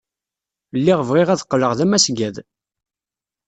Lliɣ 0.77 0.99
bɣiɣ 1.09 1.27
ad 1.29 1.41
qqleɣ 1.45 1.71
d 1.77 1.79
amasgad. 1.85 2.35